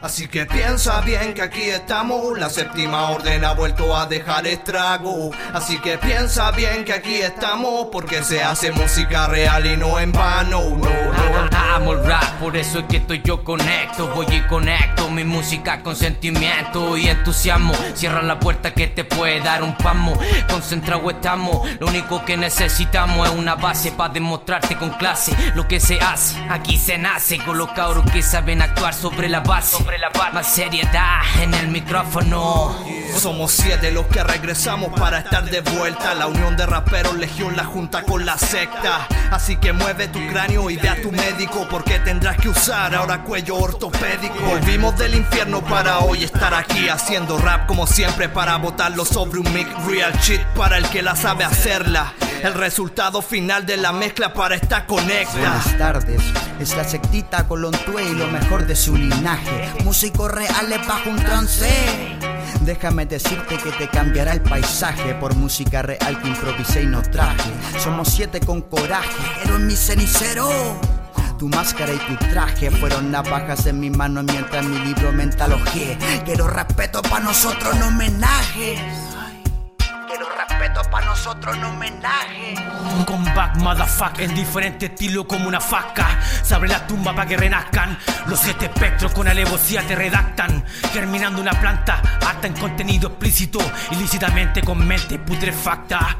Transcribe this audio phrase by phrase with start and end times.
[0.00, 5.30] Así que piensa bien que aquí estamos, la séptima orden ha vuelto a dejar estrago.
[5.52, 10.12] Así que piensa bien que aquí estamos, porque se hace música real y no en
[10.12, 10.60] vano.
[10.60, 11.87] No, no.
[12.48, 14.08] Por eso es que estoy yo conecto.
[14.14, 17.74] Voy y conecto mi música con sentimiento y entusiasmo.
[17.92, 20.18] Cierra la puerta que te puede dar un pamo.
[20.48, 25.78] Concentrado estamos, lo único que necesitamos es una base para demostrarte con clase lo que
[25.78, 26.38] se hace.
[26.48, 29.84] Aquí se nace con los cabros que saben actuar sobre la base.
[30.32, 32.74] Más seriedad en el micrófono.
[33.16, 36.14] Somos siete los que regresamos para estar de vuelta.
[36.14, 39.06] La unión de raperos, legión, la junta con la secta.
[39.30, 41.66] Así que mueve tu cráneo y ve a tu médico.
[41.70, 44.38] Porque tendrás que usar ahora cuello ortopédico.
[44.46, 49.52] Volvimos del infierno para hoy estar aquí haciendo rap como siempre para botarlo sobre un
[49.52, 49.68] mic.
[49.86, 52.12] Real shit para el que la sabe hacerla.
[52.42, 55.32] El resultado final de la mezcla para esta conecta.
[55.32, 56.22] Buenas tardes,
[56.60, 59.68] es la sectita Colontue y lo mejor de su linaje.
[59.82, 62.17] Músicos reales bajo un trance.
[62.68, 67.50] Déjame decirte que te cambiará el paisaje por música real que improvisé y no traje.
[67.82, 69.08] Somos siete con coraje,
[69.42, 70.50] pero en mi cenicero.
[71.38, 75.96] Tu máscara y tu traje fueron navajas en mi mano mientras mi libro mentalogé.
[76.26, 78.76] Quiero respeto para nosotros, no homenaje.
[80.78, 82.54] Respeto para nosotros, no homenaje.
[82.96, 86.20] Un comeback, motherfuck, en diferente estilo como una faca.
[86.42, 87.98] Se abre la tumba para que renazcan.
[88.26, 90.64] Los siete espectros con alevosía te redactan.
[90.92, 93.58] Germinando una planta, hasta en contenido explícito.
[93.90, 96.16] Ilícitamente con mente putrefacta.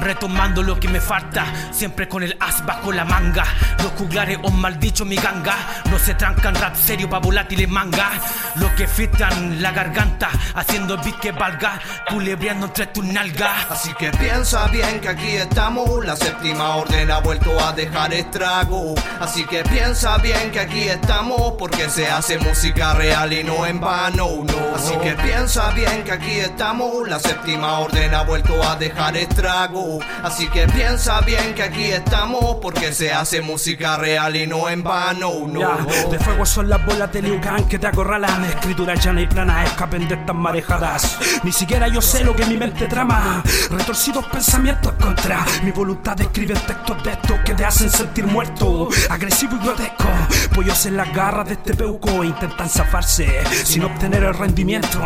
[0.00, 3.44] Retomando lo que me falta, siempre con el as bajo la manga.
[3.82, 5.54] Los juglares o mal dicho mi ganga.
[5.90, 8.10] No se trancan rap serio pa' volátiles manga.
[8.56, 11.80] Los que filtran la garganta, haciendo beat que valga.
[12.08, 13.70] Culebreando entre tus nalgas.
[13.70, 18.94] Así que piensa bien que aquí estamos, la séptima orden ha vuelto a dejar estrago.
[19.20, 23.80] Así que piensa bien que aquí estamos, porque se hace música real y no en
[23.80, 24.76] vano, no.
[24.76, 29.87] Así que piensa bien que aquí estamos, la séptima orden ha vuelto a dejar estrago.
[30.22, 34.82] Así que piensa bien que aquí estamos, porque se hace música real y no en
[34.82, 35.60] vano, no.
[35.60, 38.44] Ya, de fuego son las bolas de Liu Kang que te acorralan.
[38.44, 41.18] Escritura llana y plana, escapen de estas marejadas.
[41.42, 43.42] Ni siquiera yo sé lo que mi mente trama.
[43.70, 46.20] Retorcidos pensamientos contra Mi voluntad.
[46.20, 48.88] Escribe textos de estos que te hacen sentir muerto.
[49.10, 50.08] Agresivo y grotesco.
[50.54, 52.24] Pollos en las garras de este peuco.
[52.24, 55.00] Intentan zafarse sin obtener el rendimiento.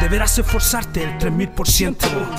[0.00, 1.52] Deberás esforzarte el 3000%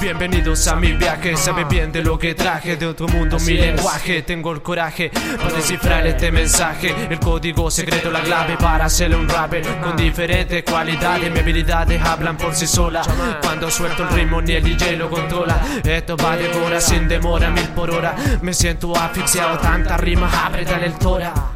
[0.02, 4.22] Bienvenidos a mi viaje, sabe bien de lo que traje De otro mundo mi lenguaje,
[4.22, 6.94] tengo el coraje Para descifrar este mensaje.
[7.10, 12.38] El código secreto, la clave para hacerle un rapper Con diferentes cualidades, mis habilidades hablan
[12.38, 13.08] por sí solas.
[13.42, 15.62] Cuando suelto el ritmo ni el DJ lo controla.
[15.84, 18.16] Esto va de hora sin demora, mil por hora.
[18.42, 21.53] Me siento asfixiado, tantas rimas apretan el tora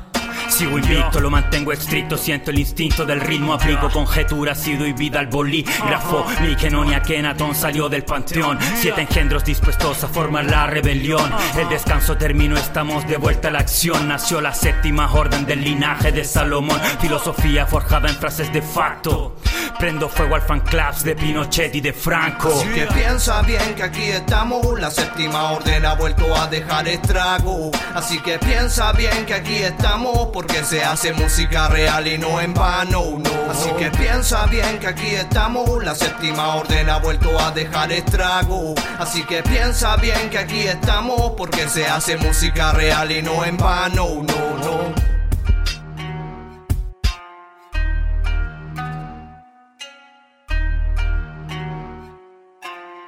[0.57, 5.19] Sigo invicto, lo mantengo estricto, siento el instinto del ritmo, aplico conjetura, sido y vida
[5.19, 6.25] al bolígrafo.
[6.41, 11.31] Mi Kenonia Kenaton salió del panteón, siete engendros dispuestos a formar la rebelión.
[11.55, 14.07] El descanso terminó, estamos de vuelta a la acción.
[14.07, 19.36] Nació la séptima orden del linaje de Salomón, filosofía forjada en frases de facto.
[19.79, 22.49] Prendo fuego al fan clubs de Pinochet y de Franco.
[22.49, 27.69] Así que piensa bien que aquí estamos, la séptima orden ha vuelto a dejar estrago.
[27.93, 32.55] Así que piensa bien que aquí estamos, porque se hace música real y no en
[32.55, 33.51] vano, no.
[33.51, 38.73] Así que piensa bien que aquí estamos, la séptima orden ha vuelto a dejar estrago.
[38.97, 43.57] Así que piensa bien que aquí estamos, porque se hace música real y no en
[43.57, 45.06] vano, no, no.